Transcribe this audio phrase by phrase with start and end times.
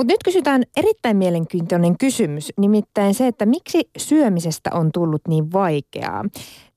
[0.00, 6.24] Mutta nyt kysytään erittäin mielenkiintoinen kysymys, nimittäin se, että miksi syömisestä on tullut niin vaikeaa.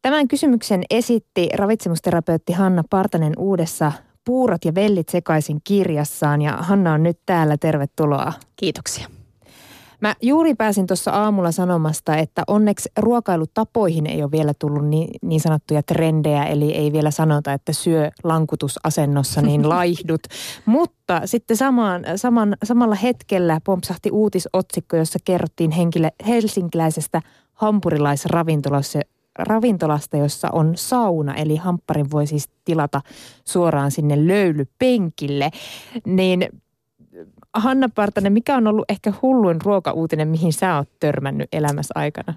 [0.01, 3.91] Tämän kysymyksen esitti ravitsemusterapeutti Hanna Partanen uudessa
[4.25, 8.33] Puurot ja vellit sekaisin kirjassaan ja Hanna on nyt täällä, tervetuloa.
[8.55, 9.07] Kiitoksia.
[10.03, 15.41] Mä juuri pääsin tuossa aamulla sanomasta, että onneksi ruokailutapoihin ei ole vielä tullut niin, niin
[15.41, 20.21] sanottuja trendejä, eli ei vielä sanota, että syö lankutusasennossa, niin laihdut.
[20.65, 27.21] Mutta sitten samaan, saman, samalla hetkellä pompsahti uutisotsikko, jossa kerrottiin henkilö, helsinkiläisestä
[27.53, 28.99] hampurilaisravintolassa,
[29.39, 33.01] ravintolasta, jossa on sauna, eli hampparin voi siis tilata
[33.45, 35.49] suoraan sinne löylypenkille.
[36.05, 36.62] Niin
[37.53, 42.33] Hanna Partanen, mikä on ollut ehkä hulluin ruokauutinen, mihin sä oot törmännyt elämässä aikana?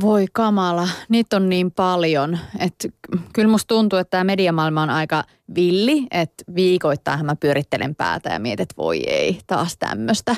[0.00, 2.38] Voi kamala, niitä on niin paljon.
[2.58, 2.88] Että
[3.32, 5.24] kyllä musta tuntuu, että tämä mediamaailma on aika
[5.54, 10.36] villi, että viikoittain mä pyörittelen päätä ja mietin, että voi ei, taas tämmöistä.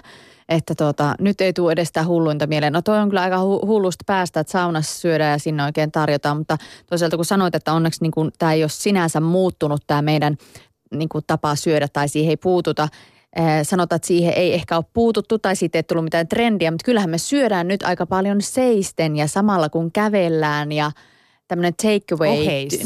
[0.48, 2.72] Että tota, nyt ei tule edes sitä hulluinta mieleen.
[2.72, 6.58] No toi on kyllä aika hullusta päästä, että saunassa syödään ja sinne oikein tarjotaan, mutta
[6.86, 10.36] toisaalta kun sanoit, että onneksi niin tämä ei ole sinänsä muuttunut tämä meidän
[10.94, 12.88] niin tapa syödä tai siihen ei puututa–
[13.62, 17.10] sanotaan, että siihen ei ehkä ole puututtu tai siitä ei tullut mitään trendiä, mutta kyllähän
[17.10, 20.90] me syödään nyt aika paljon seisten ja samalla kun kävellään ja
[21.48, 22.36] tämmöinen takeaway.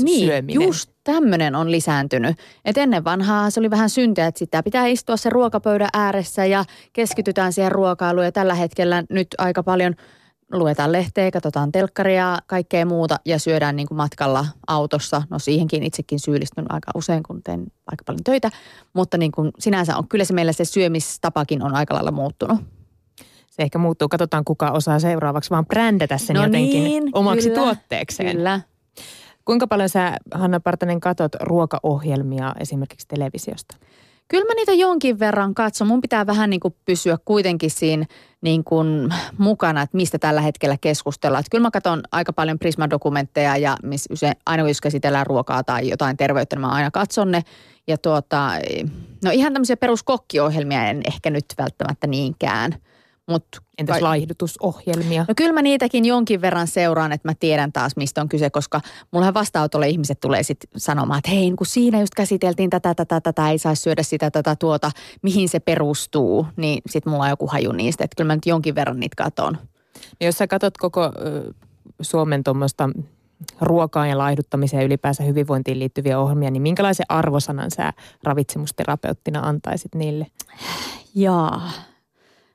[0.03, 0.63] niin, syöminen.
[0.63, 2.37] just tämmöinen on lisääntynyt.
[2.65, 6.65] Et ennen vanhaa se oli vähän syntiä, että sitä pitää istua se ruokapöydän ääressä ja
[6.93, 9.95] keskitytään siihen ruokailuun ja tällä hetkellä nyt aika paljon–
[10.53, 15.23] luetaan lehteä, katsotaan telkkaria, kaikkea muuta ja syödään niin kuin matkalla autossa.
[15.31, 18.51] No siihenkin itsekin syyllistyn aika usein, kun teen aika paljon töitä.
[18.93, 22.61] Mutta niin kuin sinänsä on, kyllä se meillä se syömistapakin on aika lailla muuttunut.
[23.51, 27.63] Se ehkä muuttuu, katsotaan kuka osaa seuraavaksi vaan brändätä sen no jotenkin niin, omaksi kyllä,
[27.63, 28.37] tuotteekseen.
[28.37, 28.61] Kyllä.
[29.45, 33.77] Kuinka paljon sä, Hanna Partanen, katot ruokaohjelmia esimerkiksi televisiosta?
[34.29, 35.87] Kyllä mä niitä jonkin verran katson.
[35.87, 38.07] Mun pitää vähän niin kuin pysyä kuitenkin siinä
[38.41, 41.41] niin kuin mukana, että mistä tällä hetkellä keskustellaan.
[41.41, 45.89] Että kyllä mä katson aika paljon Prisma-dokumentteja ja missä usein, aina jos käsitellään ruokaa tai
[45.89, 47.43] jotain terveyttä, niin mä aina katson ne.
[47.87, 48.51] Ja tuota,
[49.25, 52.75] no ihan tämmöisiä peruskokkiohjelmia en ehkä nyt välttämättä niinkään–
[53.33, 53.45] Mut
[53.79, 54.03] Entäs kai...
[54.03, 55.25] laihdutusohjelmia?
[55.29, 58.81] No kyllä mä niitäkin jonkin verran seuraan, että mä tiedän taas mistä on kyse, koska
[59.11, 63.51] mullahan vastaanotolle ihmiset tulee sitten sanomaan, että hei, kun siinä just käsiteltiin tätä, tätä, tätä,
[63.51, 64.91] ei saisi syödä sitä, tätä, tuota,
[65.23, 68.75] mihin se perustuu, niin sitten mulla on joku haju niistä, että kyllä mä nyt jonkin
[68.75, 69.59] verran niitä katon.
[70.21, 71.13] No jos sä katot koko
[72.01, 72.89] Suomen tuommoista
[73.61, 80.27] ruokaan ja laihduttamiseen ja ylipäänsä hyvinvointiin liittyviä ohjelmia, niin minkälaisen arvosanan sä ravitsemusterapeuttina antaisit niille?
[81.15, 81.71] Jaa,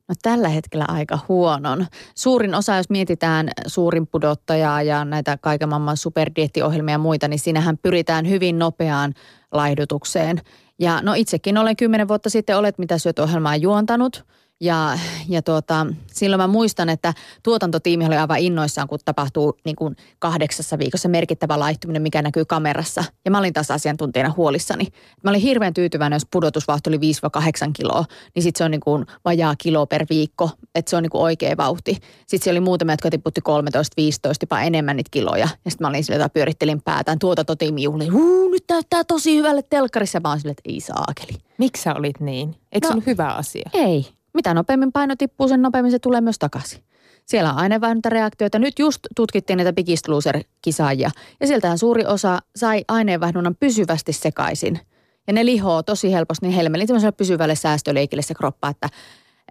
[0.07, 1.85] No tällä hetkellä aika huonon.
[2.15, 7.77] Suurin osa, jos mietitään suurin pudottajaa ja näitä kaiken maailman superdiettiohjelmia ja muita, niin siinähän
[7.77, 9.13] pyritään hyvin nopeaan
[9.51, 10.41] laihdutukseen.
[10.79, 14.23] Ja no itsekin olen kymmenen vuotta sitten Olet mitä syöt ohjelmaa juontanut–
[14.61, 17.13] ja, ja tuota, silloin mä muistan, että
[17.43, 23.03] tuotantotiimi oli aivan innoissaan, kun tapahtuu niin kuin kahdeksassa viikossa merkittävä laihtuminen, mikä näkyy kamerassa.
[23.25, 24.87] Ja mä olin taas asiantuntijana huolissani.
[25.23, 26.99] Mä olin hirveän tyytyväinen, jos pudotusvauhti oli 5-8
[27.73, 31.11] kiloa, niin sitten se on niin kuin vajaa kilo per viikko, että se on niin
[31.11, 31.93] kuin oikea vauhti.
[32.27, 33.43] Sitten siellä oli muutamia, jotka tiputti 13-15,
[34.41, 35.47] jopa enemmän niitä kiloja.
[35.65, 37.19] Ja sitten mä olin sillä, että pyörittelin päätään.
[37.19, 38.07] Tuotantotiimi juhli,
[38.51, 40.19] nyt näyttää tosi hyvälle telkkarissa.
[40.19, 41.37] Mä olin sille, että ei saakeli.
[41.57, 42.55] Miksi sä olit niin?
[42.71, 43.69] Eikö no, se ollut hyvä asia?
[43.73, 44.17] Ei.
[44.37, 46.83] Mitä nopeammin paino tippuu, sen nopeammin se tulee myös takaisin.
[47.25, 48.59] Siellä on aineenvaihduntareaktioita.
[48.59, 51.11] Nyt just tutkittiin näitä Biggest Loser-kisaajia.
[51.39, 54.79] Ja sieltähän suuri osa sai aineenvaihdunnan pysyvästi sekaisin.
[55.27, 56.85] Ja ne lihoo tosi helposti niin helmeli
[57.17, 58.89] pysyvälle säästöleikille se kroppa, että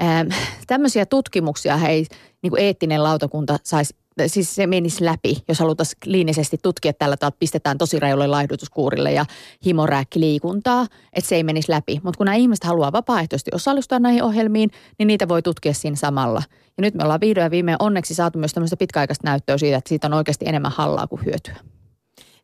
[0.02, 0.28] ähm,
[0.66, 2.06] tämmöisiä tutkimuksia ei
[2.42, 3.94] niin kuin eettinen lautakunta saisi
[4.26, 9.24] siis se menisi läpi, jos haluttaisiin kliinisesti tutkia tällä tavalla, pistetään tosi rajulle laihdutuskuurille ja
[9.64, 12.00] himorääkkiliikuntaa, että se ei menisi läpi.
[12.02, 16.42] Mutta kun nämä ihmiset haluaa vapaaehtoisesti osallistua näihin ohjelmiin, niin niitä voi tutkia siinä samalla.
[16.76, 19.88] Ja nyt me ollaan vihdoin ja viimein onneksi saatu myös tämmöistä pitkäaikaista näyttöä siitä, että
[19.88, 21.56] siitä on oikeasti enemmän hallaa kuin hyötyä.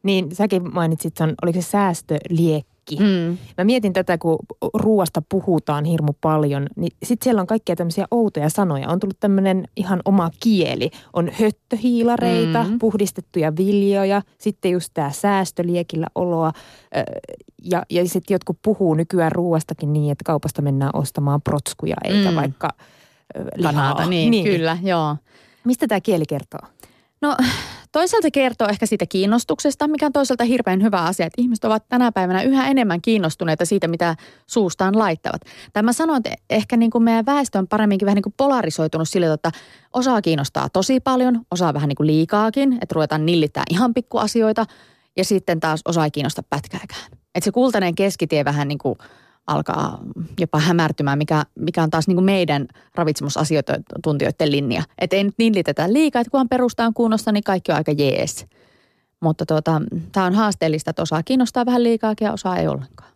[0.02, 2.71] Niin säkin mainitsit, on, oliko se säästöliekki?
[2.90, 3.38] Mm.
[3.58, 4.38] Mä mietin tätä, kun
[4.74, 8.88] ruoasta puhutaan hirmu paljon, niin sitten siellä on kaikkia tämmöisiä outoja sanoja.
[8.88, 10.90] On tullut tämmöinen ihan oma kieli.
[11.12, 12.78] On höttöhiilareita, mm.
[12.78, 16.52] puhdistettuja viljoja, sitten just tämä säästöliekillä oloa.
[17.62, 22.36] Ja, ja sitten jotkut puhuu nykyään ruoastakin niin, että kaupasta mennään ostamaan protskuja eikä mm.
[22.36, 22.68] vaikka
[23.56, 23.72] lihaa.
[23.72, 25.16] Kanata, niin, niin, kyllä, joo.
[25.64, 26.68] Mistä tämä kieli kertoo?
[27.22, 27.36] No
[27.92, 32.12] toisaalta kertoo ehkä siitä kiinnostuksesta, mikä on toisaalta hirveän hyvä asia, että ihmiset ovat tänä
[32.12, 34.16] päivänä yhä enemmän kiinnostuneita siitä, mitä
[34.46, 35.42] suustaan laittavat.
[35.72, 39.32] Tämä sanon, että ehkä niin kuin meidän väestö on paremminkin vähän niin kuin polarisoitunut sille,
[39.32, 39.50] että
[39.92, 44.66] osaa kiinnostaa tosi paljon, osaa vähän niin kuin liikaakin, että ruvetaan nillittää ihan pikkuasioita
[45.16, 47.06] ja sitten taas osaa ei kiinnosta pätkääkään.
[47.34, 48.98] Että se kultainen keskitie vähän niin kuin
[49.46, 49.98] alkaa
[50.40, 54.82] jopa hämärtymään, mikä, mikä on taas niin kuin meidän ravitsemusasiantuntijoiden linja.
[54.98, 58.46] Että ei nyt niin liitetä liikaa, että kunhan perustaan kunnossa, niin kaikki on aika jees.
[59.20, 63.12] Mutta tuota, tämä on haasteellista, että osaa kiinnostaa vähän liikaa ja osaa ei ollenkaan.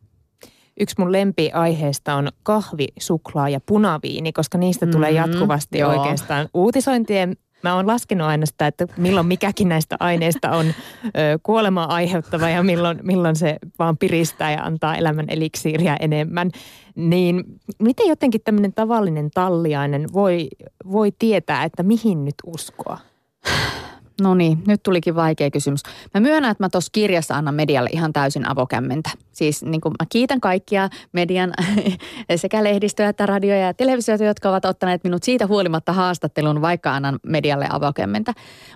[0.81, 5.90] Yksi mun lempiaiheista on kahvi, suklaa ja punaviini, koska niistä tulee mm, jatkuvasti joo.
[5.90, 10.67] oikeastaan uutisointien Mä oon laskenut aina sitä, että milloin mikäkin näistä aineista on
[11.43, 16.50] kuolemaa aiheuttava ja milloin, milloin se vaan piristää ja antaa elämän eliksiiriä enemmän.
[16.94, 17.44] Niin
[17.82, 20.49] miten jotenkin tämmöinen tavallinen talliainen voi,
[20.93, 22.99] voi tietää, että mihin nyt uskoa?
[24.21, 25.83] No niin, nyt tulikin vaikea kysymys.
[26.15, 29.11] Mä myönnän, että mä tuossa kirjassa annan medialle ihan täysin avokämmentä.
[29.33, 31.53] Siis niin kuin mä kiitän kaikkia median
[32.37, 37.19] sekä lehdistöä että radioja ja televisioita, jotka ovat ottaneet minut siitä huolimatta haastattelun, vaikka annan
[37.23, 38.33] medialle avokämmentä.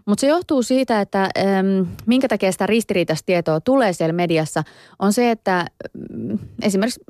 [0.07, 4.63] Mutta se johtuu siitä, että äm, minkä takia sitä ristiriitaista tietoa tulee siellä mediassa,
[4.99, 7.01] on se, että äm, esimerkiksi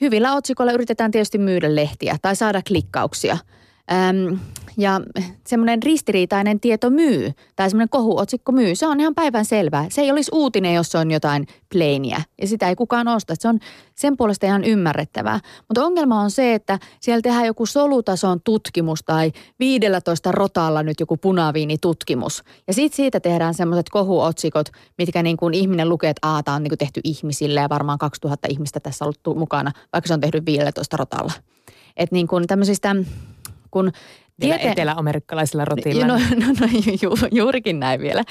[0.00, 3.38] hyvillä otsikoilla yritetään tietysti myydä lehtiä tai saada klikkauksia–
[3.92, 4.38] Öm,
[4.78, 5.00] ja
[5.46, 9.86] semmoinen ristiriitainen tieto myy, tai semmoinen kohuotsikko myy, se on ihan päivän selvää.
[9.90, 13.34] Se ei olisi uutinen, jos se on jotain plainiä, ja sitä ei kukaan osta.
[13.38, 13.58] Se on
[13.94, 15.40] sen puolesta ihan ymmärrettävää.
[15.68, 21.16] Mutta ongelma on se, että siellä tehdään joku solutason tutkimus tai 15 rotalla nyt joku
[21.16, 22.42] punaviinitutkimus.
[22.66, 24.68] Ja sitten siitä tehdään semmoiset kohuotsikot,
[24.98, 28.48] mitkä niin kuin ihminen lukee, että aata on niin kuin tehty ihmisille ja varmaan 2000
[28.50, 31.32] ihmistä tässä ollut mukana, vaikka se on tehty 15 rotalla.
[31.96, 32.96] Että niin kuin tämmöisistä
[33.70, 33.92] kun
[34.40, 34.70] Tiete...
[34.70, 36.06] etelä-amerikkalaisilla rotilla.
[36.06, 36.68] No, no, no
[37.02, 38.24] ju, juurikin näin vielä.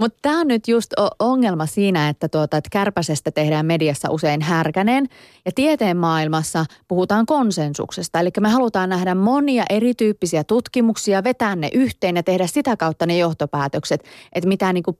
[0.00, 5.06] Mutta tämä on nyt just ongelma siinä, että, tuota, että kärpäsestä tehdään mediassa usein härkänen.
[5.44, 8.20] Ja tieteen maailmassa puhutaan konsensuksesta.
[8.20, 13.18] Eli me halutaan nähdä monia erityyppisiä tutkimuksia, vetää ne yhteen ja tehdä sitä kautta ne
[13.18, 14.98] johtopäätökset, että mitä niin kuin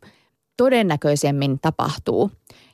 [0.56, 2.30] todennäköisemmin tapahtuu.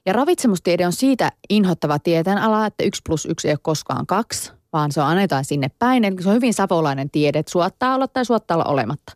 [0.06, 4.93] Ja ravitsemustiede on siitä inhottava tieteenala, että yksi plus yksi ei ole koskaan kaksi– vaan
[4.93, 6.05] se on annetaan sinne päin.
[6.05, 9.12] Eli se on hyvin savolainen tiede, että suottaa olla tai suottaa olla olematta.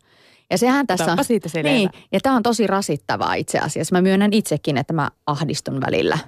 [0.51, 3.95] Ja sehän tässä on, siitä niin, ja tämä on tosi rasittavaa itse asiassa.
[3.95, 6.19] Mä myönnän itsekin, että mä ahdistun välillä.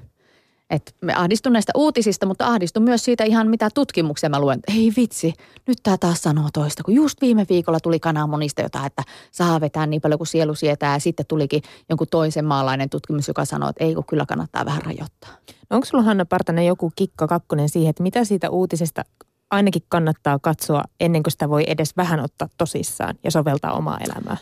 [0.71, 4.61] Et me ahdistun näistä uutisista, mutta ahdistun myös siitä ihan mitä tutkimuksia mä luen.
[4.69, 5.33] Ei vitsi,
[5.67, 6.83] nyt tämä taas sanoo toista.
[6.83, 9.03] Kun just viime viikolla tuli kananmonista jotain, että
[9.33, 10.93] saa vetää niin paljon kuin sielu sietää.
[10.93, 14.83] Ja sitten tulikin jonkun toisen maalainen tutkimus, joka sanoo, että ei kun kyllä kannattaa vähän
[14.83, 15.31] rajoittaa.
[15.71, 19.05] No onko sulla Hanna Partanen joku kikka kakkonen siihen, että mitä siitä uutisesta
[19.51, 24.37] ainakin kannattaa katsoa ennen kuin sitä voi edes vähän ottaa tosissaan ja soveltaa omaa elämää?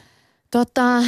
[0.51, 1.01] Tota,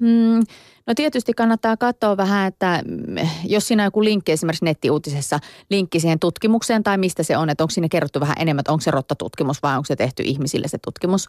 [0.00, 0.42] mm,
[0.90, 5.38] no tietysti kannattaa katsoa vähän, että mm, jos siinä on joku linkki esimerkiksi nettiuutisessa,
[5.70, 8.80] linkki siihen tutkimukseen tai mistä se on, että onko siinä kerrottu vähän enemmän, että onko
[8.80, 11.28] se rottatutkimus vai onko se tehty ihmisille se tutkimus.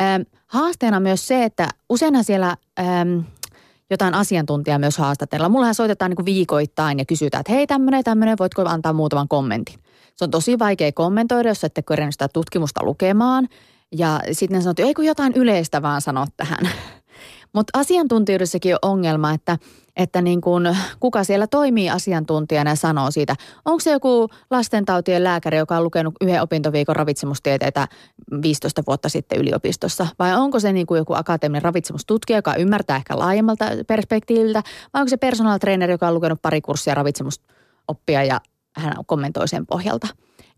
[0.00, 2.56] Ähm, haasteena myös se, että useinhan siellä...
[2.80, 3.18] Ähm,
[3.90, 5.48] jotain asiantuntijaa myös haastatella.
[5.48, 9.74] Mullahan soitetaan niin viikoittain ja kysytään, että hei tämmöinen, tämmöinen, voitko antaa muutaman kommentin.
[10.14, 13.48] Se on tosi vaikea kommentoida, jos ette kerännyt sitä tutkimusta lukemaan.
[13.96, 16.68] Ja sitten ne sanoo, että ei kun jotain yleistä vaan sanoa tähän.
[17.52, 19.58] Mutta asiantuntijuudessakin on ongelma, että,
[19.96, 23.36] että niin kun, kuka siellä toimii asiantuntijana ja sanoo siitä.
[23.64, 27.88] Onko se joku lastentautien lääkäri, joka on lukenut yhden opintoviikon ravitsemustieteitä
[28.42, 30.06] 15 vuotta sitten yliopistossa?
[30.18, 34.62] Vai onko se niin kuin joku akateeminen ravitsemustutkija, joka ymmärtää ehkä laajemmalta perspektiiviltä?
[34.94, 38.40] Vai onko se personal trainer, joka on lukenut pari kurssia ravitsemusoppia ja
[38.76, 40.06] hän kommentoi sen pohjalta.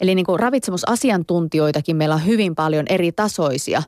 [0.00, 3.82] Eli niin kuin ravitsemusasiantuntijoitakin meillä on hyvin paljon eri tasoisia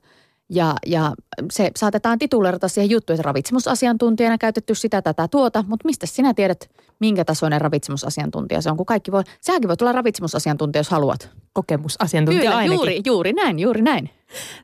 [0.50, 1.12] ja, ja
[1.52, 6.70] se saatetaan titulerata siihen juttuun, että ravitsemusasiantuntijana käytetty sitä, tätä, tuota, mutta mistä sinä tiedät,
[7.00, 11.30] minkä tasoinen ravitsemusasiantuntija se on, kun kaikki voi, säkin voi tulla ravitsemusasiantuntija, jos haluat.
[11.52, 12.74] Kokemusasiantuntija Kyllä, ainakin.
[12.74, 14.10] juuri, juuri näin, juuri näin.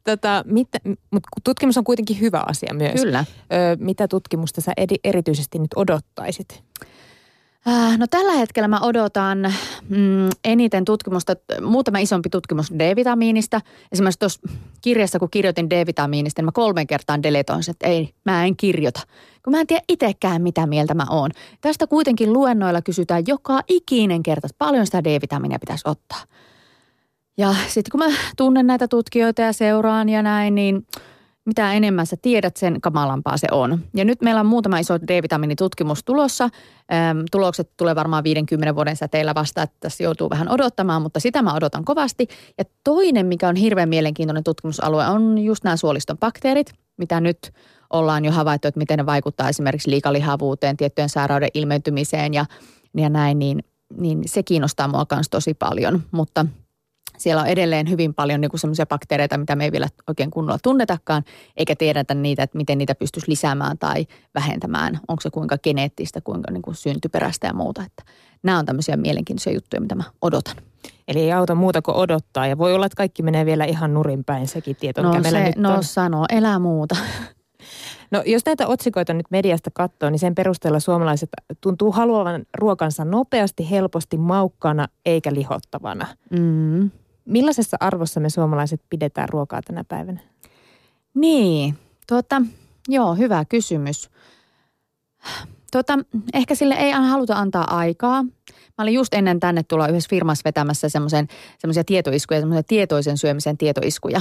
[0.04, 3.00] Tota, mitä, mutta tutkimus on kuitenkin hyvä asia myös.
[3.00, 3.24] Kyllä.
[3.52, 4.72] Ö, mitä tutkimusta sä
[5.04, 6.62] erityisesti nyt odottaisit?
[7.68, 9.54] Äh, no tällä hetkellä mä odotan
[9.88, 13.60] mm, eniten tutkimusta, muutama isompi tutkimus D-vitamiinista.
[13.92, 14.40] Esimerkiksi tuossa
[14.80, 19.00] kirjassa, kun kirjoitin D-vitamiinista, niin mä kolmen kertaan deletoin että ei, mä en kirjoita.
[19.44, 21.30] Kun mä en tiedä itsekään, mitä mieltä mä oon.
[21.60, 26.20] Tästä kuitenkin luennoilla kysytään joka ikinen kerta, että paljon sitä D-vitamiinia pitäisi ottaa.
[27.38, 30.86] Ja sitten kun mä tunnen näitä tutkijoita ja seuraan ja näin, niin–
[31.44, 33.78] mitä enemmän sä tiedät, sen kamalampaa se on.
[33.94, 36.48] Ja nyt meillä on muutama iso D-vitamiinitutkimus tulossa.
[37.30, 41.54] tulokset tulee varmaan 50 vuoden säteillä vasta, että tässä joutuu vähän odottamaan, mutta sitä mä
[41.54, 42.28] odotan kovasti.
[42.58, 47.52] Ja toinen, mikä on hirveän mielenkiintoinen tutkimusalue, on just nämä suoliston bakteerit, mitä nyt
[47.90, 52.46] ollaan jo havaittu, että miten ne vaikuttaa esimerkiksi liikalihavuuteen, tiettyjen sairauden ilmentymiseen ja,
[52.96, 53.64] ja näin, niin,
[53.96, 56.02] niin se kiinnostaa mua myös tosi paljon.
[56.12, 56.46] Mutta–
[57.22, 61.22] siellä on edelleen hyvin paljon niin semmoisia bakteereita, mitä me ei vielä oikein kunnolla tunnetakaan,
[61.56, 65.00] eikä tiedetä niitä, että miten niitä pystyisi lisäämään tai vähentämään.
[65.08, 67.82] Onko se kuinka geneettistä, kuinka niin kuin syntyperäistä ja muuta.
[67.82, 68.02] Että
[68.42, 70.56] nämä on tämmöisiä mielenkiintoisia juttuja, mitä mä odotan.
[71.08, 74.24] Eli ei auta muuta kuin odottaa ja voi olla, että kaikki menee vielä ihan nurin
[74.24, 75.84] päin sekin tieto, no mikä se, nyt no on.
[75.84, 76.96] sanoo, elää muuta.
[78.10, 81.28] No jos näitä otsikoita nyt mediasta katsoo, niin sen perusteella suomalaiset
[81.60, 86.06] tuntuu haluavan ruokansa nopeasti, helposti, maukkana eikä lihottavana.
[86.30, 86.90] Mm.
[87.24, 90.20] Millaisessa arvossa me suomalaiset pidetään ruokaa tänä päivänä?
[91.14, 91.74] Niin,
[92.08, 92.42] tuota,
[92.88, 94.10] joo, hyvä kysymys.
[95.72, 95.98] Tuota,
[96.34, 98.22] ehkä sille ei haluta antaa aikaa.
[98.78, 104.20] Mä olin just ennen tänne tulla yhdessä firmassa vetämässä semmoisia tietoiskuja, semmoisia tietoisen syömisen tietoiskuja.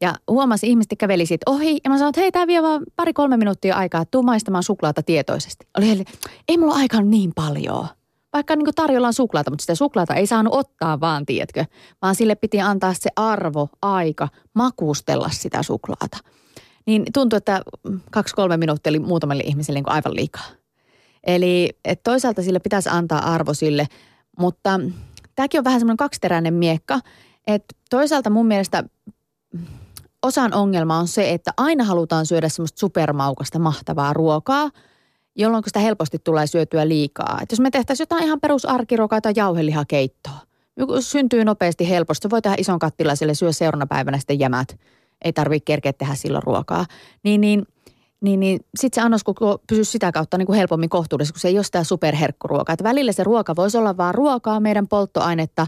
[0.00, 3.36] Ja huomasi ihmiset käveli siitä ohi ja mä sanoin, että hei, tämä vie vaan pari-kolme
[3.36, 5.66] minuuttia aikaa, tuu maistamaan suklaata tietoisesti.
[5.78, 6.04] Oli eli,
[6.48, 7.88] ei mulla aikaa niin paljon.
[8.32, 11.64] Vaikka niin tarjolla on suklaata, mutta sitä suklaata ei saanut ottaa vaan, tiedätkö.
[12.02, 16.18] Vaan sille piti antaa se arvo, aika, makustella sitä suklaata.
[16.86, 17.62] Niin tuntui, että
[18.10, 20.44] kaksi-kolme minuuttia oli muutamille ihmisille niin aivan liikaa.
[21.24, 23.86] Eli että toisaalta sille pitäisi antaa arvo sille,
[24.38, 24.80] mutta
[25.34, 27.00] tämäkin on vähän semmoinen kaksiteräinen miekka.
[27.46, 28.84] Että toisaalta mun mielestä
[30.22, 34.70] osan ongelma on se, että aina halutaan syödä semmoista supermaukasta mahtavaa ruokaa,
[35.36, 37.38] jolloin sitä helposti tulee syötyä liikaa.
[37.42, 40.38] Et jos me tehtäisiin jotain ihan perusarkiruokaa tai jauhelihakeittoa,
[41.00, 42.30] syntyy nopeasti helposti.
[42.30, 44.78] Voi tehdä ison kattilaiselle syö seuraavana päivänä sitten jämät.
[45.24, 46.86] Ei tarvitse kerkeä tehdä silloin ruokaa.
[47.22, 47.66] Niin, niin
[48.22, 49.22] niin, niin sitten se annos
[49.66, 52.76] pysyisi sitä kautta niin kuin helpommin kohtuudessa, kun se ei ole sitä superherkkuruokaa.
[52.82, 55.66] Välillä se ruoka voisi olla vaan ruokaa, meidän polttoainetta,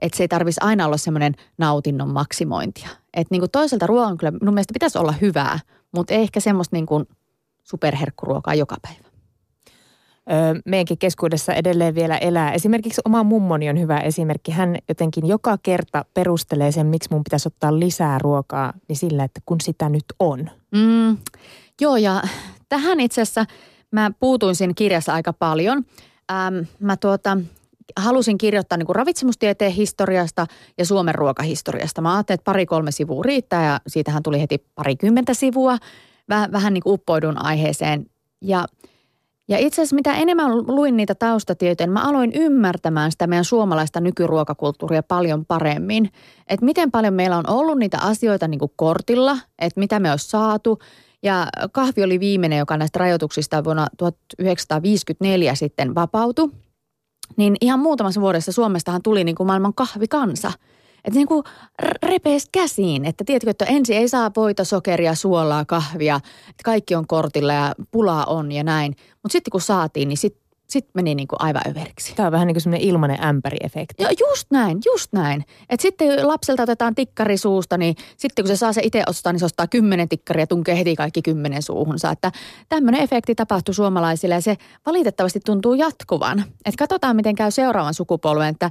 [0.00, 2.88] että se ei tarvitsisi aina olla semmoinen nautinnon maksimointia.
[3.14, 5.58] Että niin kuin toisaalta ruoan kyllä minun mielestä pitäisi olla hyvää,
[5.92, 7.08] mutta ei ehkä semmoista niin kuin
[7.64, 9.05] superherkkuruokaa joka päivä.
[10.64, 12.52] Meidänkin keskuudessa edelleen vielä elää.
[12.52, 14.52] Esimerkiksi oma mummoni on hyvä esimerkki.
[14.52, 19.40] Hän jotenkin joka kerta perustelee sen, miksi mun pitäisi ottaa lisää ruokaa, niin sillä, että
[19.46, 20.50] kun sitä nyt on.
[20.70, 21.16] Mm,
[21.80, 22.22] Joo, ja
[22.68, 23.44] tähän itse asiassa
[23.90, 25.84] mä puutuin siinä kirjassa aika paljon.
[26.30, 27.38] Ähm, mä tuota,
[27.96, 30.46] halusin kirjoittaa niin kuin ravitsemustieteen historiasta
[30.78, 32.00] ja Suomen ruokahistoriasta.
[32.00, 35.78] Mä ajattelin, että pari-kolme sivua riittää ja siitähän tuli heti parikymmentä sivua.
[36.28, 38.06] Väh, vähän niin kuin uppoidun aiheeseen.
[38.40, 38.64] Ja,
[39.48, 44.00] ja itse asiassa mitä enemmän luin niitä taustatietoja, niin mä aloin ymmärtämään sitä meidän suomalaista
[44.00, 46.10] nykyruokakulttuuria paljon paremmin.
[46.48, 50.28] Että miten paljon meillä on ollut niitä asioita niin kuin kortilla, että mitä me olisi
[50.28, 50.78] saatu–
[51.22, 56.50] ja kahvi oli viimeinen, joka näistä rajoituksista vuonna 1954 sitten vapautui.
[57.36, 60.52] Niin ihan muutamassa vuodessa Suomestahan tuli niin kuin maailman kahvikansa.
[61.06, 61.44] Että niin kuin
[62.02, 66.16] repees käsiin, että tiedätkö, että ensin ei saa voita, sokeria, suolaa, kahvia,
[66.50, 68.96] että kaikki on kortilla ja pulaa on ja näin.
[69.22, 72.14] Mutta sitten kun saatiin, niin sitten sitten meni niin kuin aivan överiksi.
[72.14, 74.02] Tämä on vähän niin kuin semmoinen ilmainen ämpäriefekti.
[74.02, 75.44] Joo, just näin, just näin.
[75.70, 79.40] Et sitten lapselta otetaan tikkari suusta, niin sitten kun se saa se itse ostaa, niin
[79.40, 82.10] se ostaa kymmenen tikkaria ja tunkee heti kaikki kymmenen suuhunsa.
[82.10, 82.32] Että
[82.68, 86.38] tämmöinen efekti tapahtui suomalaisille ja se valitettavasti tuntuu jatkuvan.
[86.40, 88.70] Että katsotaan, miten käy seuraavan sukupolven, että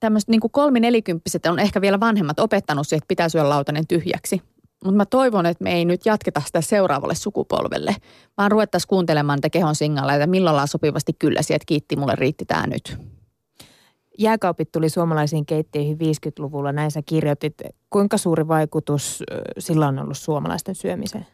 [0.00, 4.42] tämmöiset niin kolminelikymppiset on ehkä vielä vanhemmat opettanut siihen, että pitää syödä lautanen tyhjäksi.
[4.84, 7.96] Mutta mä toivon, että me ei nyt jatketa sitä seuraavalle sukupolvelle,
[8.38, 12.66] vaan ruvettaisiin kuuntelemaan niitä kehon signaaleita, milloin ollaan sopivasti kyllä että kiitti, mulle riitti tämä
[12.66, 12.96] nyt.
[14.18, 17.54] Jääkaupit tuli suomalaisiin keittiöihin 50-luvulla, näin sä kirjoitit.
[17.90, 19.22] Kuinka suuri vaikutus
[19.58, 21.26] sillä on ollut suomalaisten syömiseen?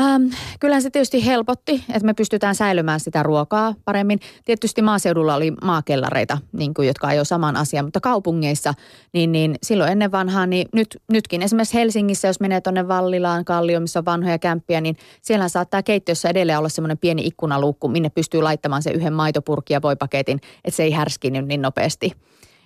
[0.00, 0.22] Ähm,
[0.60, 4.20] kyllähän se tietysti helpotti, että me pystytään säilymään sitä ruokaa paremmin.
[4.44, 8.74] Tietysti maaseudulla oli maakellareita, niin kuin, jotka ole saman asian, mutta kaupungeissa,
[9.12, 13.80] niin, niin silloin ennen vanhaa, niin nyt, nytkin esimerkiksi Helsingissä, jos menee tuonne Vallilaan, Kallio,
[13.80, 18.42] missä on vanhoja kämppiä, niin siellä saattaa keittiössä edelleen olla semmoinen pieni ikkunaluukku, minne pystyy
[18.42, 22.12] laittamaan se yhden maitopurkin ja voipaketin, että se ei härskiny niin nopeasti.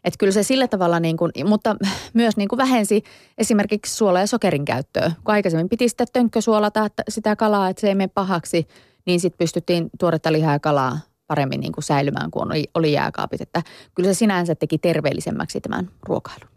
[0.05, 1.77] Että kyllä se sillä tavalla, niin kuin, mutta
[2.15, 3.03] myös niin kuin vähensi
[3.39, 5.13] esimerkiksi suola- ja sokerin käyttöä.
[5.25, 8.69] Kun aikaisemmin piti sitten tönkkösuolata sitä kalaa, että se ei mene pahaksi,
[9.07, 13.41] niin sitten pystyttiin tuoretta lihaa ja kalaa paremmin niin kuin säilymään, kun oli, oli jääkaapit.
[13.41, 13.63] Että
[13.95, 16.49] kyllä se sinänsä teki terveellisemmäksi tämän ruokailun.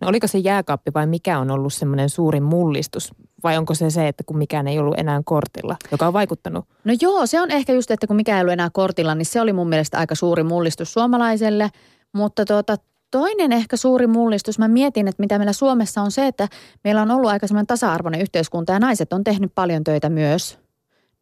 [0.00, 3.14] No oliko se jääkaappi vai mikä on ollut semmoinen suurin mullistus?
[3.42, 6.64] Vai onko se se, että kun mikään ei ollut enää kortilla, joka on vaikuttanut?
[6.84, 9.40] No joo, se on ehkä just, että kun mikään ei ollut enää kortilla, niin se
[9.40, 11.70] oli mun mielestä aika suuri mullistus suomalaiselle–
[12.12, 12.76] mutta tuota,
[13.10, 16.48] toinen ehkä suuri mullistus, mä mietin, että mitä meillä Suomessa on se, että
[16.84, 20.58] meillä on ollut aika semmoinen tasa-arvoinen yhteiskunta ja naiset on tehnyt paljon töitä myös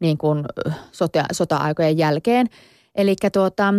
[0.01, 0.45] niin kuin
[0.93, 2.47] sota, sota-aikojen jälkeen.
[2.95, 3.75] Eli tuota,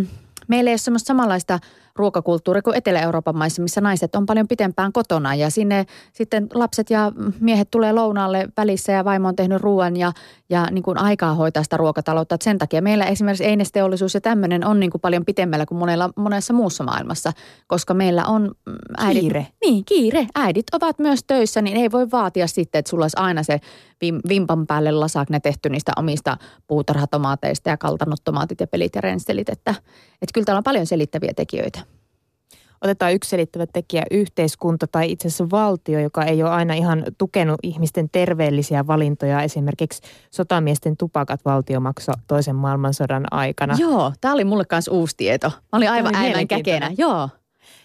[0.48, 1.60] meillä ei ole semmoista samanlaista
[1.98, 7.12] ruokakulttuuri kuin Etelä-Euroopan maissa, missä naiset on paljon pitempään kotona ja sinne sitten lapset ja
[7.40, 10.12] miehet tulee lounaalle välissä ja vaimo on tehnyt ruoan ja,
[10.50, 12.36] ja niin kuin aikaa hoitaa sitä ruokataloutta.
[12.36, 16.10] Et sen takia meillä esimerkiksi einesteollisuus ja tämmöinen on niin kuin paljon pitemmällä kuin monella,
[16.16, 17.34] monessa muussa maailmassa,
[17.68, 19.22] koska meillä on mm, äidit.
[19.22, 19.48] Kiire.
[19.66, 20.28] Niin, kiire.
[20.36, 23.60] Äidit ovat myös töissä, niin ei voi vaatia sitten, että sulla olisi aina se
[24.30, 26.38] vimpan päälle lasakne tehty niistä omista
[26.68, 29.50] puutarhatomaateista ja kaltanut tomaatit ja pelit ja renstelit.
[29.50, 29.72] Että,
[30.22, 31.80] että kyllä täällä on paljon selittäviä tekijöitä.
[32.82, 37.60] otetaan yksi selittävä tekijä yhteiskunta tai itse asiassa valtio, joka ei ole aina ihan tukenut
[37.64, 39.42] ihmisten terveellisiä valintoja.
[39.42, 40.02] Esimerkiksi
[40.32, 43.76] sotamiesten tupakat valtio maksoi toisen maailmansodan aikana.
[43.80, 45.50] Joo, tämä oli mulle kanssa uusi tieto.
[45.50, 46.92] Mä olin aivan äimän käkenä.
[46.98, 47.30] Joo.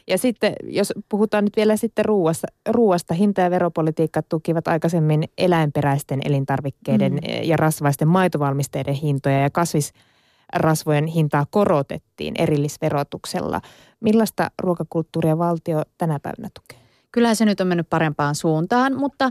[0.09, 6.21] Ja sitten, jos puhutaan nyt vielä sitten ruuasta, ruuasta hinta- ja veropolitiikka tukivat aikaisemmin eläinperäisten
[6.25, 7.21] elintarvikkeiden mm.
[7.43, 13.61] ja rasvaisten maitovalmisteiden hintoja ja kasvisrasvojen hintaa korotettiin erillisverotuksella.
[14.01, 16.79] Millaista ruokakulttuuria valtio tänä päivänä tukee?
[17.13, 19.31] Kyllä se nyt on mennyt parempaan suuntaan, mutta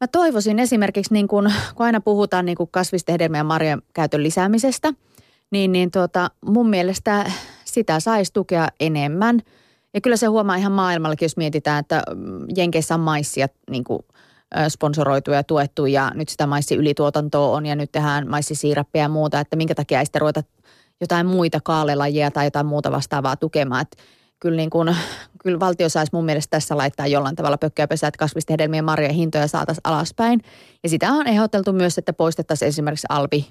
[0.00, 4.92] mä toivoisin esimerkiksi, niin kun, kun aina puhutaan niin kasvisten hedelmien ja marjojen käytön lisäämisestä,
[5.50, 7.30] niin, niin tuota, mun mielestä
[7.64, 9.40] sitä saisi tukea enemmän–
[9.94, 14.02] ja kyllä se huomaa ihan maailmallakin, jos mietitään, että mm, Jenkeissä on maissia niin kuin,
[14.68, 19.40] sponsoroitu ja tuettu ja nyt sitä maissi ylituotantoa on ja nyt tehdään maissisiirappia ja muuta,
[19.40, 20.42] että minkä takia ei sitten ruveta
[21.00, 23.82] jotain muita kaalelajeja tai jotain muuta vastaavaa tukemaan.
[23.82, 24.02] Että
[24.40, 24.96] kyllä, niin kuin,
[25.42, 29.14] kyllä valtio saisi mun mielestä tässä laittaa jollain tavalla pökköä pesää, että kasvisten hedelmien marjojen
[29.14, 30.40] hintoja saataisiin alaspäin.
[30.82, 33.46] Ja sitä on ehdoteltu myös, että poistettaisiin esimerkiksi albi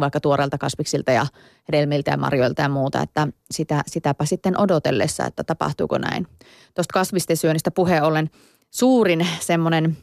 [0.00, 1.26] vaikka tuoreelta kasviksilta ja
[1.68, 6.26] hedelmiltä ja marjoilta ja muuta, että sitä, sitäpä sitten odotellessa, että tapahtuuko näin.
[6.74, 8.30] Tuosta kasvisten syönnistä puheen ollen
[8.70, 9.96] suurin semmoinen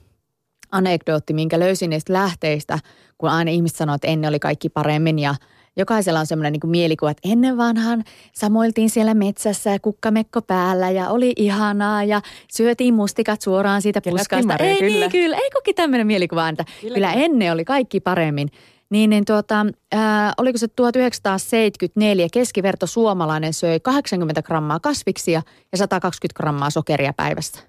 [0.72, 2.80] anekdootti, minkä löysin niistä lähteistä,
[3.18, 5.36] kun aina ihmiset sanoo, että ennen oli kaikki paremmin ja
[5.78, 11.10] jokaisella on semmoinen niin mielikuva, että ennen vanhan samoiltiin siellä metsässä ja kukkamekko päällä ja
[11.10, 12.22] oli ihanaa ja
[12.54, 14.56] syötiin mustikat suoraan siitä puskasta.
[14.60, 15.00] Ei kyllä.
[15.00, 15.38] niin, kyllä.
[15.38, 18.50] Ei koki tämmöinen mielikuva, että kyllä, kyllä ennen oli kaikki paremmin.
[18.90, 25.42] Niin, niin tuota, ää, oliko se 1974 keskiverto suomalainen söi 80 grammaa kasviksia
[25.72, 27.60] ja 120 grammaa sokeria päivässä.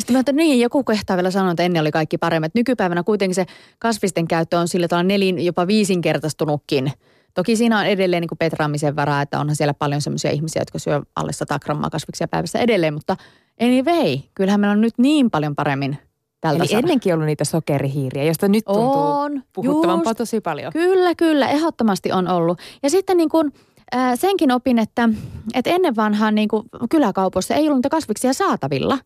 [0.00, 2.54] Sitten mä että niin, joku kehtaa vielä sanoa, että ennen oli kaikki paremmat.
[2.54, 3.46] Nykypäivänä kuitenkin se
[3.78, 6.92] kasvisten käyttö on sillä tavalla nelin, jopa viisinkertaistunutkin.
[7.34, 11.02] Toki siinä on edelleen niin petraamisen varaa, että onhan siellä paljon sellaisia ihmisiä, jotka syö
[11.16, 13.16] alle 100 grammaa kasviksia päivässä edelleen, mutta
[13.60, 15.98] anyway, kyllähän meillä on nyt niin paljon paremmin–
[16.40, 16.78] Tältä Eli sana.
[16.78, 20.72] ennenkin ollut niitä sokerihiiriä, josta nyt tuntuu on, puhuttavampaa tosi paljon.
[20.72, 22.58] Kyllä, kyllä, ehdottomasti on ollut.
[22.82, 23.52] Ja sitten niin kuin,
[23.94, 25.08] äh, senkin opin, että,
[25.54, 28.98] että ennen vanhaan niin kuin kyläkaupoissa ei ollut niitä kasviksia saatavilla.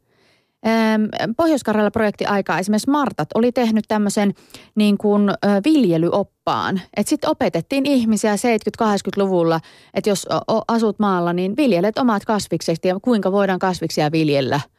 [0.67, 1.03] Ähm,
[1.37, 4.35] Pohjois-Karjala projekti aikaa esimerkiksi Martat oli tehnyt tämmöisen
[4.75, 6.81] niin kuin, äh, viljelyoppaan.
[6.97, 9.61] Että sitten opetettiin ihmisiä 70-80-luvulla,
[9.95, 10.27] että jos
[10.69, 14.61] asut maalla, niin viljelet omat kasvikset ja kuinka voidaan kasviksia viljellä–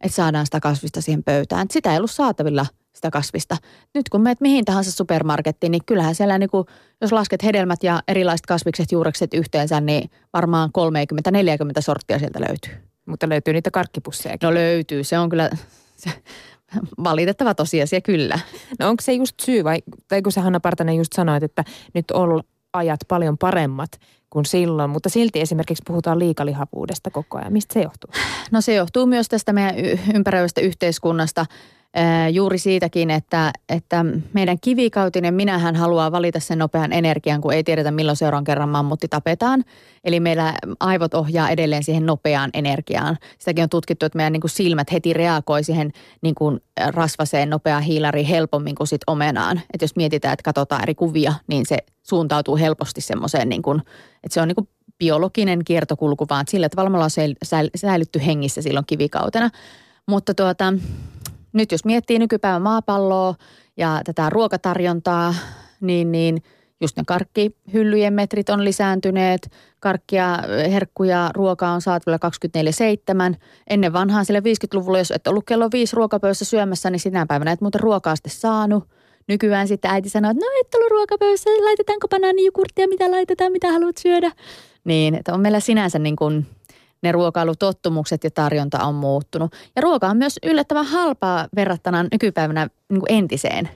[0.00, 1.66] että saadaan sitä kasvista siihen pöytään.
[1.70, 3.56] Sitä ei ollut saatavilla sitä kasvista.
[3.94, 6.66] Nyt kun meet mihin tahansa supermarkettiin, niin kyllähän siellä niin kuin,
[7.00, 10.70] jos lasket hedelmät ja erilaiset kasvikset, juurekset yhteensä, niin varmaan
[11.78, 12.90] 30-40 sorttia sieltä löytyy.
[13.06, 14.36] Mutta löytyy niitä karkkipusseja.
[14.42, 15.50] No löytyy, se on kyllä
[15.96, 16.10] se,
[17.04, 18.38] valitettava tosiasia kyllä.
[18.78, 22.10] No onko se just syy vai, tai kun sä Hanna Partanen just sanoit, että nyt
[22.10, 23.90] on ajat paljon paremmat
[24.30, 27.52] kuin silloin, mutta silti esimerkiksi puhutaan liikalihavuudesta koko ajan.
[27.52, 28.10] Mistä se johtuu?
[28.50, 29.74] No se johtuu myös tästä meidän
[30.14, 31.46] ympäröivästä yhteiskunnasta–
[32.32, 37.90] juuri siitäkin, että, että meidän kivikautinen minähän haluaa valita sen nopean energian, kun ei tiedetä
[37.90, 39.64] milloin seuraavan kerran mammutti tapetaan.
[40.04, 43.16] Eli meillä aivot ohjaa edelleen siihen nopeaan energiaan.
[43.38, 47.82] Sitäkin on tutkittu, että meidän niin kuin silmät heti reagoi siihen niin kuin rasvaseen nopeaan
[47.82, 49.60] hiilariin helpommin kuin sit omenaan.
[49.72, 53.80] Että jos mietitään, että katsotaan eri kuvia, niin se suuntautuu helposti semmoiseen, niin kuin,
[54.24, 57.10] että se on niin kuin biologinen kiertokulku, vaan sillä tavalla me ollaan
[57.76, 59.50] säilytty hengissä silloin kivikautena.
[60.06, 60.74] Mutta tuota,
[61.52, 63.34] nyt jos miettii nykypäivän maapalloa
[63.76, 65.34] ja tätä ruokatarjontaa,
[65.80, 66.42] niin, niin
[66.80, 70.38] just ne karkkihyllyjen metrit on lisääntyneet, karkkia,
[70.70, 72.18] herkkuja, ruokaa on saatavilla
[73.32, 73.36] 24-7.
[73.70, 77.60] Ennen vanhaan sille 50-luvulla, jos et ollut kello viisi ruokapöydässä syömässä, niin sinä päivänä et
[77.60, 78.84] muuten ruokaa sitten saanut.
[79.28, 83.96] Nykyään sitten äiti sanoo, että no et ollut ruokapöydässä, laitetaanko banaanijukurttia, mitä laitetaan, mitä haluat
[83.96, 84.32] syödä.
[84.84, 86.46] Niin, että on meillä sinänsä niin kuin–
[87.02, 89.52] ne ruokailutottumukset ja tarjonta on muuttunut.
[89.76, 93.68] Ja ruoka on myös yllättävän halpaa verrattuna nykypäivänä niin kuin entiseen.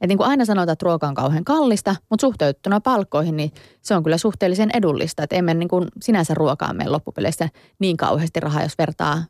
[0.00, 3.52] Et niin kuin aina sanotaan, että ruoka on kauhean kallista, mutta suhteutettuna palkkoihin, niin
[3.82, 5.22] se on kyllä suhteellisen edullista.
[5.22, 7.48] Että emme niin kuin sinänsä ruokaa meidän loppupeleissä
[7.78, 9.24] niin kauheasti rahaa, jos vertaa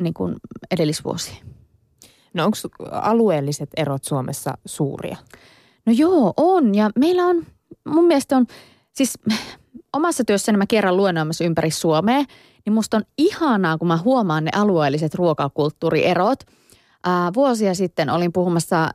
[0.00, 0.34] niin kuin
[0.70, 1.46] edellisvuosiin.
[2.34, 2.56] No onko
[2.90, 5.16] alueelliset erot Suomessa suuria?
[5.86, 6.74] No joo, on.
[6.74, 7.46] Ja meillä on,
[7.88, 8.46] mun mielestä on,
[8.92, 9.18] siis
[9.92, 12.24] omassa työssäni mä kerran luennoimassa ympäri Suomea–
[12.68, 16.38] niin musta on ihanaa, kun mä huomaan ne alueelliset ruokakulttuurierot.
[17.04, 18.90] Ää, vuosia sitten olin puhumassa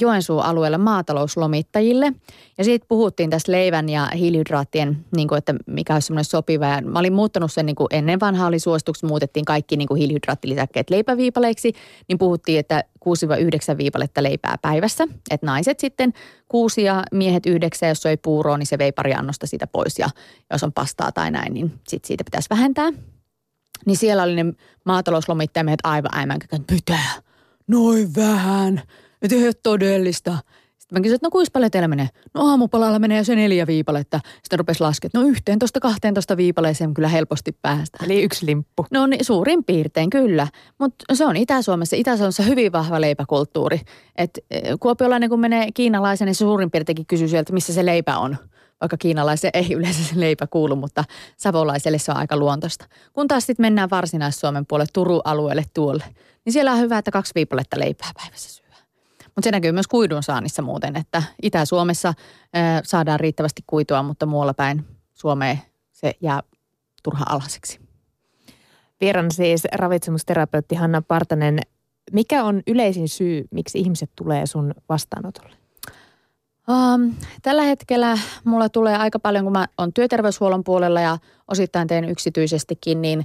[0.00, 2.12] Joensuun alueella maatalouslomittajille.
[2.58, 6.66] Ja siitä puhuttiin tästä leivän ja hiilihydraattien, niin kuin, että mikä olisi semmoinen sopiva.
[6.66, 9.98] Ja mä olin muuttanut sen, niin kuin ennen vanhaa oli suositukset, muutettiin kaikki niin kuin
[9.98, 11.72] hiilihydraattilisäkkeet leipäviipaleiksi.
[12.08, 12.84] Niin puhuttiin, että
[13.74, 15.04] 6-9 viipaletta leipää päivässä.
[15.30, 16.12] Että naiset sitten
[16.48, 19.98] kuusi ja miehet yhdeksän, jos söi puuroa, niin se vei pari annosta siitä pois.
[19.98, 20.08] Ja
[20.52, 22.90] jos on pastaa tai näin, niin sit siitä pitäisi vähentää.
[23.86, 26.98] Niin siellä oli ne maatalouslomittajamiehet aivan äimänkäkät, mitä?
[27.66, 28.82] Noin vähän.
[29.24, 30.38] Että ei ole todellista.
[30.78, 32.08] Sitten mä kysyin, että no kuinka paljon teillä menee?
[32.34, 34.20] No aamupalalla menee jo se neljä viipaletta.
[34.42, 38.04] Sitten rupesi laskemaan, no yhteen tosta kahteen tosta viipaleeseen kyllä helposti päästä.
[38.04, 38.86] Eli yksi limppu.
[38.90, 40.48] No niin, suurin piirtein kyllä.
[40.78, 41.96] Mutta se on Itä-Suomessa.
[41.96, 43.80] Itä-Suomessa hyvin vahva leipäkulttuuri.
[44.16, 44.38] Et
[44.80, 48.36] kuopiolainen kun menee kiinalaisen, niin se suurin piirteinkin kysyy sieltä, missä se leipä on
[48.80, 51.04] vaikka kiinalaisen ei yleensä se leipä kuulu, mutta
[51.36, 52.86] savolaiselle se on aika luontoista.
[53.12, 56.04] Kun taas sitten mennään Varsinais-Suomen puolelle, Turun alueelle tuolle,
[56.44, 58.53] niin siellä on hyvä, että kaksi viipaletta leipää päivässä.
[59.36, 62.14] Mutta se näkyy myös kuidun saannissa muuten, että Itä-Suomessa
[62.84, 66.42] saadaan riittävästi kuitua, mutta muualla päin Suomeen se jää
[67.02, 67.80] turha alhaiseksi.
[69.00, 71.58] Vieran siis ravitsemusterapeutti Hanna Partanen.
[72.12, 75.56] Mikä on yleisin syy, miksi ihmiset tulee sun vastaanotolle?
[76.68, 81.18] Um, tällä hetkellä mulla tulee aika paljon, kun mä oon työterveyshuollon puolella ja
[81.48, 83.18] osittain teen yksityisestikin, niin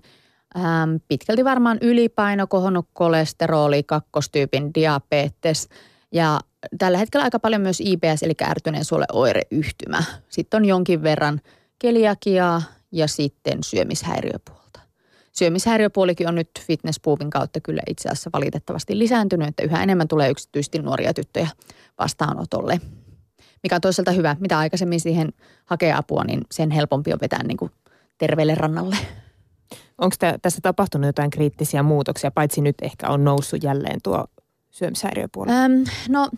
[0.56, 5.70] um, pitkälti varmaan ylipaino, kohonnut kolesteroli, kakkostyypin diabetes
[6.12, 6.40] ja
[6.78, 10.04] tällä hetkellä aika paljon myös IBS eli ärtyneen oireyhtymä.
[10.30, 11.42] Sitten on jonkin verran
[11.80, 14.80] keliakiaa ja sitten syömishäiriöpuolta.
[15.32, 20.80] Syömishäiriöpuolikin on nyt fitnesspuuvin kautta kyllä itse asiassa valitettavasti lisääntynyt, että yhä enemmän tulee yksityisesti
[20.80, 21.48] nuoria tyttöjä
[22.00, 22.80] vastaanotolle
[23.64, 24.36] mikä on toisaalta hyvä.
[24.40, 25.34] Mitä aikaisemmin siihen
[25.66, 27.72] hakee apua, niin sen helpompi on vetää niin kuin
[28.18, 28.98] terveelle rannalle.
[29.98, 34.26] Onko tässä tapahtunut jotain kriittisiä muutoksia, paitsi nyt ehkä on noussut jälleen tuo
[34.70, 35.52] syömishäiriöpuoli?
[35.52, 36.30] Öm, no,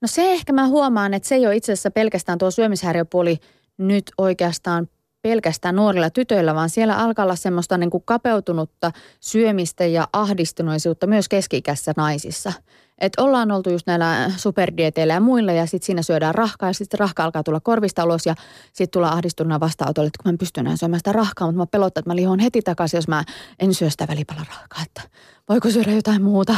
[0.00, 3.38] no se ehkä mä huomaan, että se ei ole itse asiassa pelkästään tuo syömishäiriöpuoli
[3.78, 4.88] nyt oikeastaan
[5.22, 11.28] pelkästään nuorilla tytöillä, vaan siellä alkaa olla semmoista niin kuin kapeutunutta syömistä ja ahdistuneisuutta myös
[11.28, 12.52] keski-ikäisissä naisissa.
[12.98, 17.00] Että ollaan oltu just näillä superdieteillä ja muilla ja sitten siinä syödään rahkaa ja sitten
[17.00, 18.34] rahka alkaa tulla korvista ulos ja
[18.66, 21.66] sitten tullaan ahdistuneena vastaanotolle, että kun mä en pysty enää syömään sitä rahkaa, mutta mä
[21.66, 23.24] pelottaa, että mä lihon heti takaisin, jos mä
[23.58, 25.02] en syö sitä rahkaa, että
[25.48, 26.56] voiko syödä jotain muuta.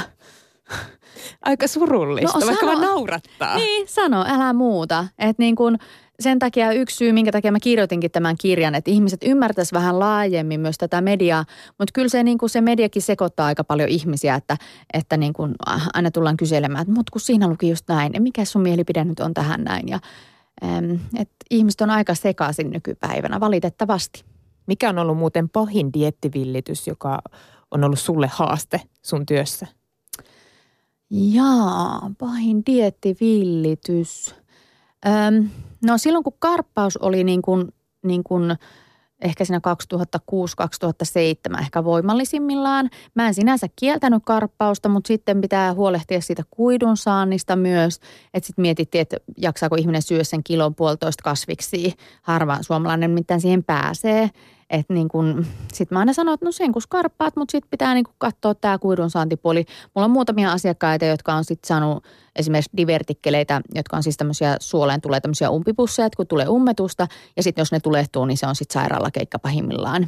[1.42, 3.56] Aika surullista, no, vaikka sano, naurattaa.
[3.56, 5.06] Niin, sano, älä muuta.
[5.18, 5.78] Että niin kun,
[6.20, 10.60] sen takia yksi syy, minkä takia mä kirjoitinkin tämän kirjan, että ihmiset ymmärtäisivät vähän laajemmin
[10.60, 11.44] myös tätä mediaa,
[11.78, 14.56] mutta kyllä se, niin kuin se mediakin sekoittaa aika paljon ihmisiä, että,
[14.94, 15.54] että niin kuin
[15.94, 19.20] aina tullaan kyselemään, että mutta kun siinä luki just näin, ja mikä sun mielipide nyt
[19.20, 19.98] on tähän näin, ja
[21.18, 24.24] että ihmiset on aika sekaisin nykypäivänä, valitettavasti.
[24.66, 27.18] Mikä on ollut muuten pahin diettivillitys, joka
[27.70, 29.66] on ollut sulle haaste sun työssä?
[31.10, 34.34] Jaa, pahin diettivillitys.
[35.06, 35.48] Öm,
[35.84, 38.56] no silloin kun karppaus oli niin kuin, niin kuin
[39.20, 39.60] ehkä siinä
[41.54, 42.90] 2006-2007 ehkä voimallisimmillaan.
[43.14, 48.00] Mä en sinänsä kieltänyt karppausta, mutta sitten pitää huolehtia siitä kuidun saannista myös.
[48.34, 51.94] Että sitten mietittiin, että jaksaako ihminen syödä sen kilon puolitoista kasviksi.
[52.22, 54.30] Harva suomalainen mitään siihen pääsee.
[54.70, 57.94] Että niin kun, sit mä aina sanon, että no sen kun skarppaat, mutta sitten pitää
[57.94, 59.64] niin katsoa tämä kuidun saantipuoli.
[59.94, 62.04] Mulla on muutamia asiakkaita, jotka on sitten saanut
[62.36, 67.60] esimerkiksi divertikkeleitä, jotka on siis tämmöisiä suoleen tulee tämmöisiä umpipusseja, kun tulee ummetusta ja sitten
[67.60, 70.06] jos ne tulehtuu, niin se on sitten sairaalakeikka pahimmillaan.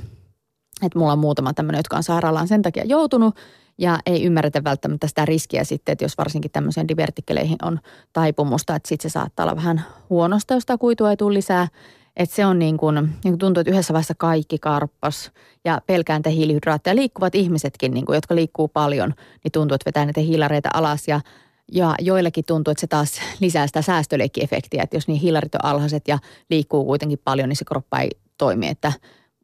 [0.83, 3.37] Että mulla on muutama tämmöinen, jotka on sairaalaan sen takia joutunut
[3.79, 7.81] ja ei ymmärretä välttämättä sitä riskiä sitten, että jos varsinkin tämmöiseen divertikkeleihin on
[8.12, 11.68] taipumusta, että sitten se saattaa olla vähän huonosta, jos sitä kuitua ei tule lisää.
[12.18, 15.33] Että se on niin kuin, niin kuin tuntuu, että yhdessä vaiheessa kaikki karppas
[15.64, 16.96] ja pelkään te hiilihydraatteja.
[16.96, 21.20] Liikkuvat ihmisetkin, niin kuin, jotka liikkuu paljon, niin tuntuu, että vetää näitä hiilareita alas ja
[21.72, 26.09] ja joillekin tuntuu, että se taas lisää sitä säästöleikkiefektiä, että jos niin hiilarit on alhaiset
[26.09, 26.18] ja
[26.50, 28.68] liikkuu kuitenkin paljon, niin se kroppa ei toimi.
[28.68, 28.92] Että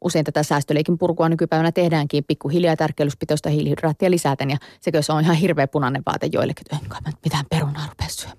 [0.00, 4.50] usein tätä säästöleikin purkua nykypäivänä tehdäänkin pikkuhiljaa tärkeilyspitoista hiilihydraattia lisäten.
[4.50, 4.56] Ja
[5.00, 8.38] se on ihan hirveä punainen vaate joillekin, että enkä mitään perunaa rupea syömään.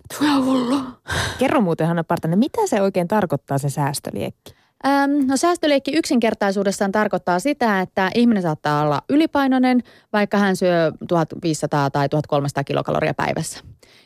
[1.37, 4.53] Kerro muuten Hanna Partanen, mitä se oikein tarkoittaa se säästöliekki?
[4.87, 11.89] Ähm, no säästöliekki yksinkertaisuudessaan tarkoittaa sitä, että ihminen saattaa olla ylipainoinen, vaikka hän syö 1500
[11.89, 13.59] tai 1300 kilokaloria päivässä.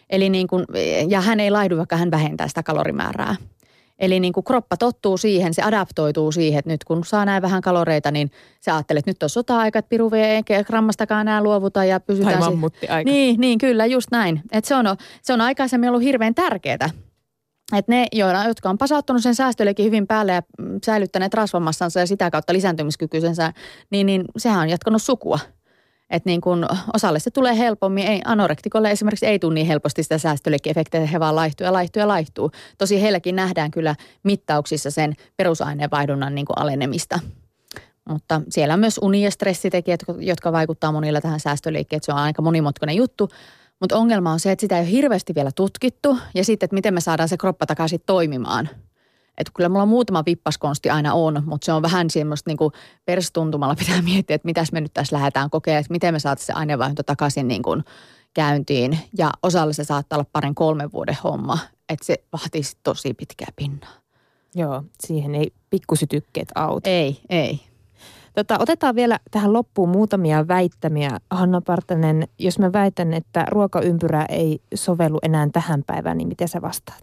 [0.10, 0.66] Eli niin kuin,
[1.08, 3.36] ja hän ei laihdu, vaikka hän vähentää sitä kalorimäärää.
[4.00, 7.62] Eli niin kuin kroppa tottuu siihen, se adaptoituu siihen, että nyt kun saa näin vähän
[7.62, 8.32] kaloreita, niin
[8.62, 12.40] se ajattelee, että nyt on sota-aika, että piru eikä grammastakaan enää luovuta ja pysytään.
[12.40, 13.12] Tai mammutti-aika.
[13.12, 14.42] Niin, niin, kyllä, just näin.
[14.52, 14.86] Et se, on,
[15.22, 16.90] se on aikaisemmin ollut hirveän tärkeää.
[17.78, 18.08] Että ne,
[18.48, 20.42] jotka on pasauttanut sen säästöillekin hyvin päälle ja
[20.86, 23.54] säilyttäneet rasvamassansa ja sitä kautta lisääntymiskykyisensä,
[23.90, 25.40] niin, niin sehän on jatkanut sukua.
[26.10, 30.18] Että niin kun osalle se tulee helpommin, ei, anorektikolle esimerkiksi ei tule niin helposti sitä
[30.18, 32.52] säästöleikkiefektiä, he vaan laihtuu ja laihtuu ja laihtuu.
[32.78, 37.20] Tosi heilläkin nähdään kyllä mittauksissa sen perusaineenvaihdunnan niin alenemista.
[38.10, 42.02] Mutta siellä on myös uni- ja stressitekijät, jotka vaikuttaa monilla tähän säästöliikkeen.
[42.04, 43.30] Se on aika monimutkainen juttu.
[43.80, 46.94] Mutta ongelma on se, että sitä ei ole hirveästi vielä tutkittu ja sitten, että miten
[46.94, 48.70] me saadaan se kroppa takaisin toimimaan.
[49.40, 52.72] Että kyllä mulla muutama vippaskonsti aina on, mutta se on vähän semmoista niin kuin
[53.06, 56.54] perstuntumalla pitää miettiä, että mitäs me nyt tässä lähdetään kokeilemaan, että miten me saataisiin se
[56.54, 57.84] aineenvaihdunta takaisin niin kuin
[58.34, 59.00] käyntiin.
[59.18, 63.94] Ja osalle se saattaa olla parin kolmen vuoden homma, että se vaatii tosi pitkää pinnaa.
[64.56, 66.90] Joo, siihen ei pikkusytykkeet auta.
[66.90, 67.60] Ei, ei.
[68.36, 71.20] Tota, otetaan vielä tähän loppuun muutamia väittämiä.
[71.32, 76.62] Hanna Partanen, jos mä väitän, että ruokaympyrä ei sovellu enää tähän päivään, niin miten sä
[76.62, 77.02] vastaat?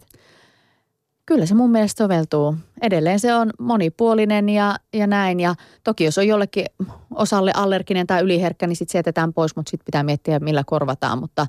[1.26, 2.56] Kyllä se mun mielestä soveltuu.
[2.82, 5.40] Edelleen se on monipuolinen ja, ja näin.
[5.40, 6.66] Ja toki jos on jollekin
[7.14, 11.18] osalle allerginen tai yliherkkä, niin sitten se jätetään pois, mutta sitten pitää miettiä, millä korvataan.
[11.18, 11.46] Mutta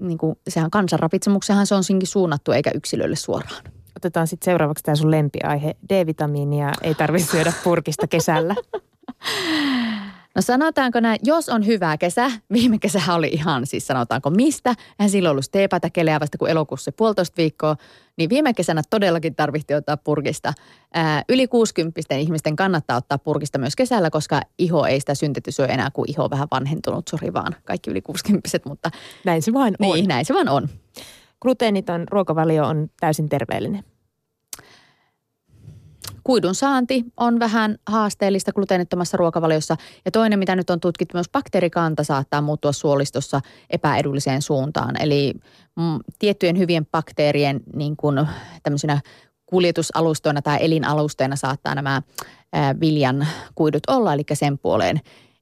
[0.00, 3.64] niin kuin, sehän kansanravitsemuksenhan se on sinkin suunnattu eikä yksilölle suoraan.
[3.96, 5.76] Otetaan sitten seuraavaksi tämä sun lempiaihe.
[5.88, 8.54] D-vitamiinia ei tarvitse syödä purkista kesällä.
[10.34, 15.10] No sanotaanko näin, jos on hyvä kesä, viime kesä oli ihan siis sanotaanko mistä, eihän
[15.10, 17.76] silloin ollut teepätä keleä vasta kuin elokuussa puolitoista viikkoa,
[18.16, 20.52] niin viime kesänä todellakin tarvittiin ottaa purkista.
[20.94, 25.90] Ää, yli 60 ihmisten kannattaa ottaa purkista myös kesällä, koska iho ei sitä syntetysöä enää,
[25.92, 28.90] kuin iho on vähän vanhentunut, sori vaan kaikki yli 60 mutta...
[29.24, 29.94] Näin se vain on.
[29.94, 30.68] Niin, näin se vaan on.
[31.40, 33.84] Gluteeniton ruokavalio on täysin terveellinen.
[36.24, 39.76] Kuidun saanti on vähän haasteellista gluteenittomassa ruokavaliossa.
[40.04, 45.02] Ja toinen, mitä nyt on tutkittu, myös bakteerikanta saattaa muuttua suolistossa epäedulliseen suuntaan.
[45.02, 45.34] Eli
[45.76, 48.26] mm, tiettyjen hyvien bakteerien niin kuin
[48.62, 49.00] tämmöisenä
[49.46, 52.02] kuljetusalustoina tai elinalusteina saattaa nämä
[52.52, 54.12] ää, viljan kuidut olla.
[54.12, 55.00] Eli sen puoleen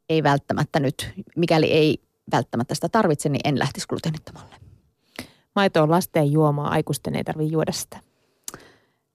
[0.09, 1.99] ei välttämättä nyt, mikäli ei
[2.33, 4.57] välttämättä sitä tarvitse, niin en lähtisi gluteenittomalle.
[5.57, 8.12] Maito on lasten juomaa, aikuisten ei tarvitse juoda sitä.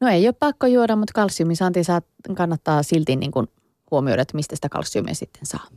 [0.02, 2.02] No ei ole pakko juoda, mutta kalsiumisaanti saa,
[2.38, 3.48] kannattaa silti niin kuin
[3.92, 5.68] huomioida, että mistä sitä kalsiumia sitten saa.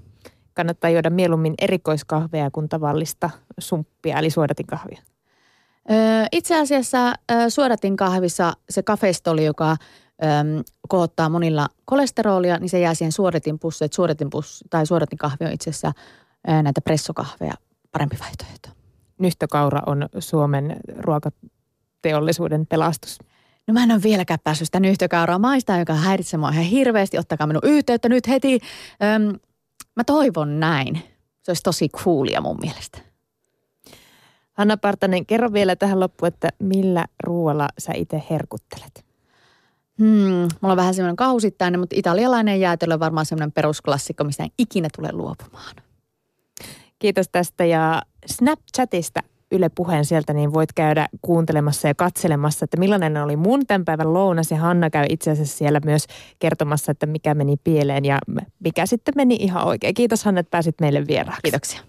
[0.54, 5.02] Kannattaa juoda mieluummin erikoiskahvea kuin tavallista sumppia, eli suodatinkahvia.
[5.90, 5.96] Öö,
[6.32, 9.76] itse asiassa öö, suodatinkahvissa se kafestoli, joka
[10.22, 10.28] öö,
[10.88, 13.86] kohottaa monilla kolesterolia, niin se jää siihen suodatinpussiin.
[13.86, 15.92] Että suodatinpussi tai suodatinkahvi on itse asiassa
[16.48, 17.54] öö, näitä pressokahveja
[17.92, 18.68] parempi vaihtoehto.
[19.18, 23.18] Nyhtökaura on Suomen ruokateollisuuden pelastus.
[23.70, 27.18] No mä en ole vieläkään päässyt sitä nyhtökauraa maistaa, joka häiritsee mua ihan hirveästi.
[27.18, 28.60] Ottakaa minun yhteyttä nyt heti.
[29.02, 29.38] Öm,
[29.96, 31.02] mä toivon näin.
[31.42, 32.98] Se olisi tosi coolia mun mielestä.
[34.52, 39.04] Hanna Partanen, kerro vielä tähän loppuun, että millä ruoalla sä itse herkuttelet?
[39.98, 44.50] Hmm, mulla on vähän semmoinen kausittainen, mutta italialainen jäätelö on varmaan semmoinen perusklassikko, mistä en
[44.58, 45.76] ikinä tule luopumaan.
[46.98, 49.20] Kiitos tästä ja Snapchatista
[49.52, 54.14] Yle Puheen sieltä, niin voit käydä kuuntelemassa ja katselemassa, että millainen oli mun tämän päivän
[54.14, 54.50] lounas.
[54.50, 56.06] Ja Hanna käy itse asiassa siellä myös
[56.38, 58.18] kertomassa, että mikä meni pieleen ja
[58.64, 59.94] mikä sitten meni ihan oikein.
[59.94, 61.42] Kiitos Hanna, että pääsit meille vieraaksi.
[61.42, 61.80] Kiitoksia.